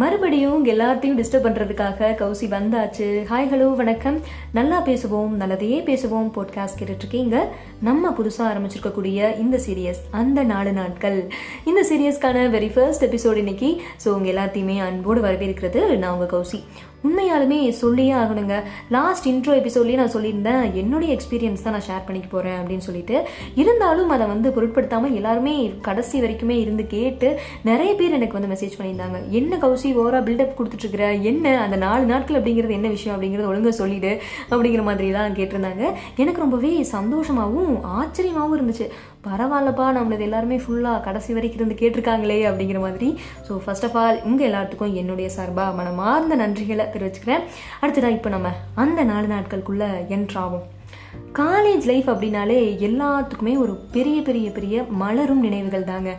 [0.00, 3.06] மறுபடியும் எல்லாத்தையும் டிஸ்டர்ப் பண்ணுறதுக்காக கௌசி வந்தாச்சு.
[3.30, 4.20] ஹாய் ஹலோ வணக்கம்.
[4.52, 7.36] நல்லா பேசுவோம் நல்லதையே பேசுவோம் போட்காஸ்ட் கேட்டுட்ருக்கீங்க.
[7.80, 11.32] நம்ம புதுசாக ஆரம்பிச்சிருக்கக்கூடிய இந்த சீரியஸ் அந்த நாலு நாட்கள்.
[11.64, 13.82] இந்த சீரியஸ்க்கான வெரி ஃபர்ஸ்ட் எபிசோட் இன்னைக்கு.
[14.04, 16.60] ஸோ உங்கள் எல்லாத்தையுமே அன்போடு வரவேற்கிறது நான் உங்கள் கௌசி.
[17.06, 18.56] உண்மையாலுமே சொல்லியே ஆகணுங்க.
[18.96, 23.16] லாஸ்ட் இன்ட்ரோ எபிசோட்லேயே நான் சொல்லியிருந்தேன் என்னுடைய எக்ஸ்பீரியன்ஸ் தான் நான் ஷேர் பண்ணிக்க போகிறேன் அப்படின்னு சொல்லிட்டு.
[23.62, 25.54] இருந்தாலும் அதை வந்து பொருட்படுத்தாமல் எல்லாருமே
[25.88, 27.30] கடைசி வரைக்குமே இருந்து கேட்டு
[27.62, 29.20] நிறைய பேர் எனக்கு வந்து மெசேஜ் பண்ணியிருந்தாங்க.
[29.40, 31.22] என்ன கௌசி ஓவராக பில்டப் கொடுத்துட்ருக்குற?
[31.22, 31.60] என்ன?
[31.64, 33.16] அந்த நாலு நாட்கள் அப்படிங்கிறது என்ன விஷயம்?
[33.16, 34.12] அப்படிங்கிறது ஒழுங்காக சொல்லிடு
[34.50, 35.84] அப்படிங்கிற மாதிரிலாம் கேட்டிருந்தாங்க.
[36.16, 38.88] எனக்கு ரொம்பவே சந்தோஷமாகவும் ஆச்சரியமாகவும் இருந்துச்சு.
[39.28, 43.08] பரவாயில்லப்பா நம்மளது எல்லாருமே ஃபுல்லாக கடைசி வரைக்கும் இருந்து கேட்டிருக்காங்களே அப்படிங்கிற மாதிரி.
[43.46, 47.44] ஸோ ஃபர்ஸ்ட் ஆஃப் ஆல் உங்கள் எல்லாத்துக்கும் என்னுடைய சார்பாக மனமார்ந்த நன்றிகளை தெரிவிச்சுக்கிறேன்
[47.82, 50.64] அடுத்ததான் இப்போ நம்ம அந்த நாலு நாட்களுக்குள்ளே என்ட்ராகும்
[51.32, 52.58] காலேஜ் லைஃப் அப்படின்னாலே
[52.88, 56.10] எல்லாத்துக்குமே ஒரு பெரிய பெரிய பெரிய மலரும் நினைவுகள் தாங்க.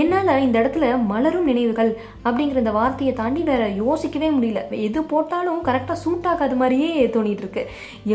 [0.00, 1.90] என்னால் இந்த இடத்துல மலரும் நினைவுகள்
[2.26, 4.60] அப்படிங்கிற இந்த வார்த்தையை தாண்டி வேற யோசிக்கவே முடியல.
[4.86, 7.62] எது போட்டாலும் கரெக்டாக சூட் ஆகாத மாதிரியே தோணிட்டு இருக்கு.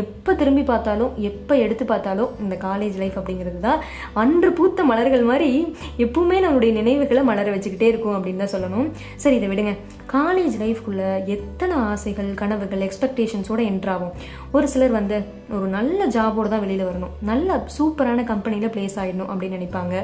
[0.02, 3.80] எப்போ திரும்பி பார்த்தாலும் எப்போ எடுத்து பார்த்தாலும் இந்த காலேஜ் லைஃப் அப்படிங்கிறது தான்
[4.24, 5.48] அன்று பூத்த மலர்கள் மாதிரி
[6.06, 8.90] எப்பவுமே நம்மளுடைய நினைவுகளை மலர வச்சுக்கிட்டே இருக்கும் அப்படின்னு தான் சொல்லணும்.
[9.24, 9.74] சரி இதை விடுங்க.
[10.14, 11.02] காலேஜ் லைஃப்குள்ள
[11.36, 14.14] எத்தனை ஆசைகள் கனவுகள் எக்ஸ்பெக்டேஷன்ஸோட என்ட்ராகும்
[14.56, 15.16] ஒரு சிலர் வந்து
[15.56, 17.12] ஒரு நல்ல ஜாபோட தான் வெளியில் வரணும்.
[17.30, 19.96] நல்ல சூப்பரான கம்பெனியில் பிளேஸ் ஆகிடணும் அப்படின்னு நினைப்பாங்க.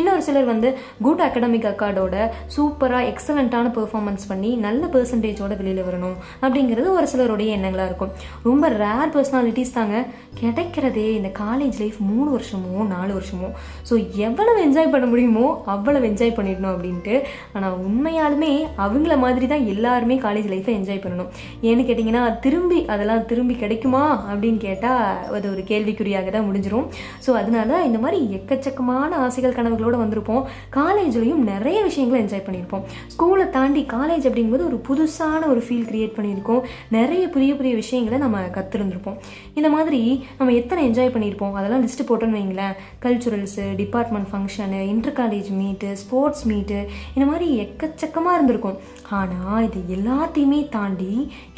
[0.00, 0.70] இன்னொரு சிலர் வந்து
[1.06, 2.16] குட் அகடமிக் அக்கார்டோட
[2.54, 6.16] சூப்பராக எக்ஸலண்ட்டான பெர்ஃபார்மன்ஸ் பண்ணி நல்ல பெர்சன்டேஜோட வெளியில் வரணும்.
[6.44, 8.12] அப்படிங்கிறது ஒரு சிலருடைய எண்ணங்களாக இருக்கும்.
[8.48, 9.96] ரொம்ப ரேர் பர்சனாலிட்டிஸ் தாங்க.
[10.40, 13.48] கிடைக்கிறதே இந்த காலேஜ் லைஃப் மூணு வருஷமோ நாலு வருஷமோ.
[13.88, 13.94] ஸோ
[14.26, 17.14] எவ்வளவு என்ஜாய் பண்ண முடியுமோ அவ்வளவு என்ஜாய் பண்ணிடணும் அப்படின்ட்டு.
[17.56, 18.52] ஆனால் உண்மையாலுமே
[18.86, 21.30] அவங்கள மாதிரி தான் எல்லாருமே காலேஜ் லைஃப்பை என்ஜாய் பண்ணணும்.
[21.68, 25.02] ஏன்னு கேட்டிங்கன்னா திரும்பி அதெல்லாம் திரும்பி கிடைக்குமா அப்படின்னு கேட்டால்
[25.36, 26.88] அது ஒரு கேள்விக்குறியாக தான் முடிஞ்சிடும்
[27.24, 30.42] ஸோ அதனால இந்த மாதிரி எக்கச்சக்கமான ஆசைகள் கனவுகளோடு வந்திருப்போம்.
[30.78, 32.84] காலேஜ் காலேஜ்லேயும் நிறைய விஷயங்களை என்ஜாய் பண்ணியிருப்போம்.
[33.12, 36.62] ஸ்கூலை தாண்டி காலேஜ் அப்படிங்கும்போது ஒரு புதுசான ஒரு ஃபீல் கிரியேட் பண்ணியிருக்கோம்.
[36.96, 39.18] நிறைய புதிய புதிய விஷயங்களை நம்ம கற்றுருந்துருப்போம்
[39.58, 40.00] இந்த மாதிரி
[40.38, 41.54] நம்ம எத்தனை என்ஜாய் பண்ணியிருப்போம்?
[41.58, 42.74] அதெல்லாம் லிஸ்ட்டு போட்டோன்னு வைங்களேன்.
[43.04, 46.78] Culturals department function inter college meet sports meet
[47.14, 48.78] இந்த மாதிரி எக்கச்சக்கமாக இருந்திருக்கும்.
[49.20, 51.12] ஆனால் இது எல்லாத்தையுமே தாண்டி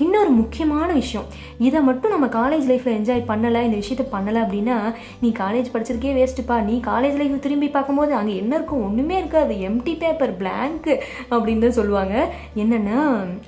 [0.04, 1.28] இன்னொரு முக்கியமான விஷயம்.
[1.68, 4.78] இதை மட்டும் நம்ம காலேஜ் லைஃப்பில் என்ஜாய் பண்ணலை இந்த விஷயத்த பண்ணலை அப்படின்னா
[5.24, 9.45] நீ காலேஜ் படிச்சிருக்கே வேஸ்ட்டுப்பா நீ காலேஜ் லைஃப் திரும்பி பார்க்கும்போது அங்கே என்ன இருக்கும் ஒன்றுமே இருக்காது.
[9.68, 10.90] எம்டி பேப்பர் பிளாங்க்
[11.30, 12.16] அப்படின்னு தான் சொல்லுவாங்க.
[12.62, 12.98] என்னென்னா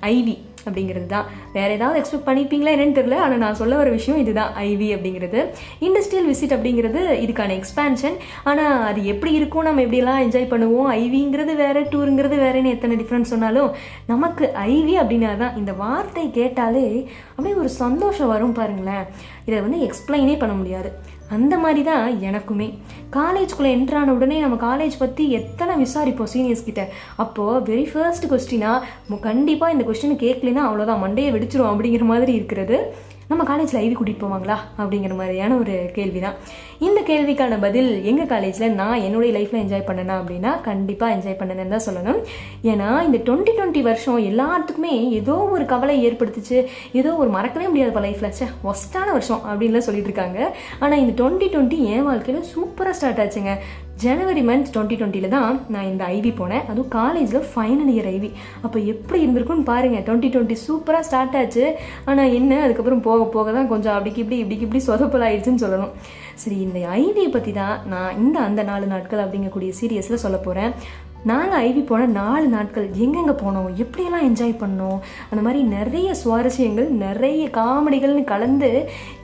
[0.00, 0.36] ஐவி
[0.66, 4.88] அப்படிங்கிறது தான் வேற ஏதாவது எக்ஸ்பெக்ட் பண்ணிப்பீங்களா என்னன்னு தெரியல ஆனால் நான் சொல்ல வர விஷயம் இதுதான் ஐவி
[4.94, 5.40] அப்படிங்கிறது.
[5.86, 8.16] இண்டஸ்ட்ரியல் விசிட் அப்படிங்கிறது இதுக்கான எக்ஸ்பேன்ஷன்
[8.50, 13.70] ஆனால் அது எப்படி இருக்கும் நம்ம எப்படியெல்லாம் என்ஜாய் பண்ணுவோம் ஐவிங்கிறது வேற டூருங்கிறது வேறேன்னு எத்தனை டிஃப்ரென்ஸ் சொன்னாலும்
[14.12, 16.86] நமக்கு ஐவி அப்படின்னா தான் இந்த வார்த்தை கேட்டாலே
[17.36, 19.06] அப்படியே ஒரு சந்தோஷம் வரும் பாருங்களேன்.
[19.48, 20.90] இதை வந்து எக்ஸ்பிளைனே பண்ண முடியாது.
[21.36, 22.68] அந்த மாதிரி தான் எனக்குமே.
[23.16, 26.82] காலேஜ்குள்ளே என்ட்ரான உடனே நம்ம காலேஜ் பற்றி எத்தனை விசாரிப்போம் சீனியர்ஸ் கிட்ட?
[27.24, 32.78] அப்போது வெரி ஃபர்ஸ்ட் கொஸ்டினாக கண்டிப்பாக இந்த கொஸ்டின் கேட்கலனா அவ்வளோதான் மண்டையை வெடிச்சிரும் அப்படிங்கிற மாதிரி இருக்கிறது.
[33.30, 34.56] நம்ம காலேஜில் ஐவி கூட்டிகிட்டு போவாங்களா?
[34.80, 36.36] அப்படிங்கிற மாதிரியான ஒரு கேள்வி தான்
[36.86, 41.84] இந்த கேள்விக்கான பதில் எங்கள் காலேஜில் நான் என்னுடைய லைஃப்பில் என்ஜாய் பண்ணேனா அப்படின்னா கண்டிப்பாக என்ஜாய் பண்ணேன்னு தான்
[41.86, 42.20] சொல்லணும்.
[42.70, 46.58] ஏன்னா இந்த டுவெண்ட்டி டுவெண்ட்டி வருஷம் எல்லாத்துக்குமே ஏதோ ஒரு கவலை ஏற்படுத்துச்சு.
[47.00, 50.38] ஏதோ ஒரு மறக்கவே முடியாதுப்பா லைஃப்பில் சே ஒஸ்டான வருஷம் அப்படின்லாம் சொல்லிட்டு இருக்காங்க.
[50.82, 53.54] ஆனால் இந்த டுவெண்ட்டி டுவெண்ட்டி என் வாழ்க்கையில் சூப்பராக ஸ்டார்ட் ஆச்சுங்க.
[54.04, 56.64] ஜனவரி மந்த் டுவெண்ட்டி டுவெண்ட்டியில் தான் நான் இந்த ஐவி போனேன்.
[56.70, 58.30] அதுவும் காலேஜில் ஃபைனல் இயர் ஐவி
[58.66, 61.64] அப்போ எப்படி இருந்திருக்குன்னு பாருங்கள் டுவெண்ட்டி டுவெண்ட்டி சூப்பராக ஸ்டார்ட் ஆச்சு.
[62.10, 62.62] ஆனால் என்ன?
[62.66, 65.92] அதுக்கப்புறம் போக போக தான் கொஞ்சம் அப்படிக்கு இப்படி இப்படிக்கு இப்படி சொதப்பல் ஆயிடுச்சுன்னு சொல்லணும்.
[66.38, 70.72] சரி இந்த ஐவியை பற்றி தான் நான் இந்த அந்த நாலு நாட்கள் அப்படிங்கக்கூடிய சீரியஸில் சொல்ல போகிறேன்
[71.30, 73.68] நாங்கள் ஐவி போன நாலு நாட்கள் எங்கெங்கே போனோம்?
[73.82, 74.98] எப்படியெல்லாம் என்ஜாய் பண்ணோம்?
[75.30, 78.70] அந்த மாதிரி நிறைய சுவாரஸ்யங்கள் நிறைய காமெடிகள்னு கலந்து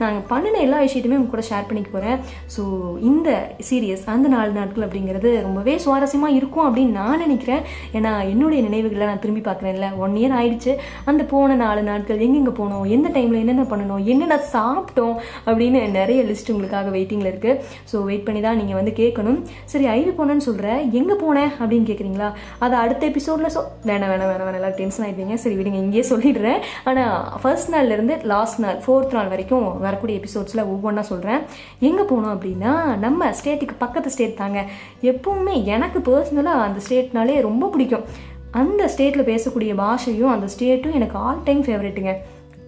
[0.01, 2.19] நாங்கள் பண்ணின எல்லா விஷயத்தையுமே உங்க கூட ஷேர் பண்ணிக்க போகிறேன்
[2.55, 2.63] ஸோ
[3.09, 3.29] இந்த
[3.67, 7.63] சீரியஸ் அந்த நாலு நாட்கள் அப்படிங்கிறது ரொம்பவே சுவாரஸ்யமாக இருக்கும் அப்படின்னு நான் நினைக்கிறேன்.
[7.99, 9.89] ஏன்னா என்னுடைய நினைவுகளை நான் திரும்பி பார்க்குறேன்ல.
[10.03, 10.75] ஒன் இயர் ஆயிடுச்சு.
[11.11, 12.85] அந்த போன நாலு நாட்கள் எங்கெங்கே போனோம்?
[12.97, 15.15] எந்த டைமில் என்னென்ன பண்ணணும் என்னென்ன சாப்பிட்டோம்?
[15.47, 17.59] அப்படின்னு நிறைய லிஸ்ட் உங்களுக்காக வெயிட்டிங்கில் இருக்குது
[17.93, 19.41] ஸோ வெயிட் பண்ணி தான் நீங்கள் வந்து கேட்கணும்.
[19.73, 22.29] சரி ஐவி போனேன்னு சொல்கிறேன் எங்கே போனேன் அப்படின்னு கேட்குறீங்களா
[22.59, 26.59] அதை அடுத்த எபிசோடில் சொ வேணாம் வேணாம் வேணாம் வேணாம் எல்லாம் டென்ஷன் ஆகிடுவீங்க சரி விடுங்க இங்கேயே சொல்லிடுறேன்.
[26.83, 31.41] ஆனால் ஃபர்ஸ்ட் நாள்லேருந்து லாஸ்ட் நாள் ஃபோர்த் நாள் வரைக்கும் வரக்கூடிய எபிசோட்ஸில் ஒவ்வொன்றா சொல்கிறேன்
[31.79, 34.61] எங்கே போனோம் அப்படின்னா நம்ம ஸ்டேட்டுக்கு பக்கத்து ஸ்டேட் தாங்க.
[35.01, 38.07] எப்பவுமே எனக்கு பர்சனலாக அந்த ஸ்டேட்னாலே ரொம்ப பிடிக்கும்.
[38.51, 42.11] அந்த ஸ்டேட்டில் பேசக்கூடிய பாஷையும் அந்த ஸ்டேட்டும் எனக்கு ஆல் டைம் ஃபேவரெட்டுங்க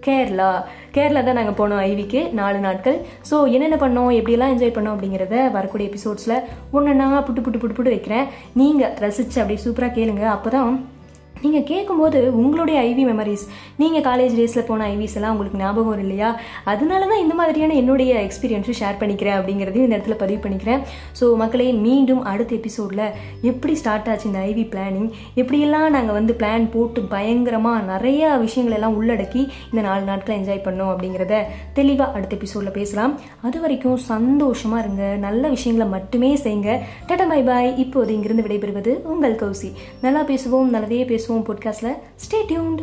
[0.06, 0.50] கேரளா.
[0.96, 2.98] கேரளா தான் நாங்கள் போனோம் ஐவிக்கு நாலு நாட்கள்.
[3.30, 6.36] ஸோ என்னென்ன பண்ணோம் எப்படிலாம் என்ஜாய் பண்ணோம் அப்படிங்கிறத வரக்கூடிய எபிசோட்ஸில்
[6.76, 8.28] ஒன்றுன்னா புட்டு புட்டு புட்டு புட்டு வைக்கிறேன்.
[8.60, 10.24] நீங்கள் ரசித்து அப்படியே சூப்பராக கேளுங்க.
[10.36, 10.70] அப்போ தான்
[11.44, 13.44] நீங்கள் கேட்கும்போது உங்களுடைய ஐவி மெமரிஸ்
[13.82, 16.30] நீங்கள் காலேஜ் டேஸில் போன ஐவிஸ் எல்லாம் உங்களுக்கு ஞாபகம் இல்லையா?
[16.72, 20.80] அதனால தான் இந்த மாதிரியான என்னுடைய எக்ஸ்பீரியன்ஸும் ஷேர் பண்ணிக்கிறேன் அப்படிங்கிறதையும் இந்த இடத்துல பதிவு பண்ணிக்கிறேன்.
[21.20, 23.04] ஸோ மக்களே மீண்டும் அடுத்த எபிசோடில்
[23.50, 25.08] எப்படி ஸ்டார்ட் ஆச்சு இந்த ஐவி பிளானிங்
[25.42, 30.92] எப்படியெல்லாம் நாங்கள் வந்து பிளான் போட்டு பயங்கரமாக நிறையா விஷயங்கள் எல்லாம் உள்ளடக்கி இந்த நாலு நாட்களை என்ஜாய் பண்ணோம்
[30.94, 31.38] அப்படிங்கிறத
[31.78, 33.14] தெளிவாக அடுத்த எபிசோடில் பேசலாம்.
[33.46, 36.70] அது வரைக்கும் சந்தோஷமாக இருங்க நல்ல விஷயங்களை மட்டுமே செய்யுங்க.
[37.08, 39.70] டட்டா பை பாய் இப்போது இங்கிருந்து விடைபெறுவது உங்கள் கௌசி.
[40.06, 41.26] நல்லா பேசுவோம் நல்லதே பேசுவோம்.
[41.28, 42.82] பேசுவோம் பாட்காஸ்ட்டில் ஸ்டே டியூன்ட்